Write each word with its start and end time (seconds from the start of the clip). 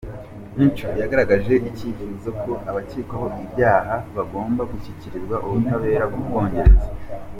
Mitchell 0.57 0.95
yagaragaje 1.01 1.53
icyifuzo 1.69 2.29
ko 2.41 2.51
abakekwaho 2.69 3.25
ibi 3.33 3.45
byaha 3.53 3.95
bakagombye 4.15 4.63
gushyikirizwa 4.71 5.35
ubutabera 5.45 6.03
bw’u 6.11 6.25
Bwongereza. 6.27 6.87